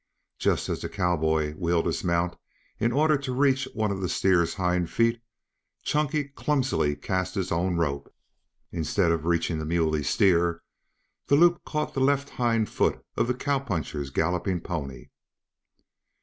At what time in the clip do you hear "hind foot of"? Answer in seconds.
12.31-13.27